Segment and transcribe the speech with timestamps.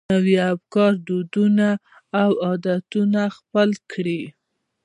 [0.13, 1.69] نوي افکار، دودونه
[2.21, 4.21] او عادتونه خپل کړي.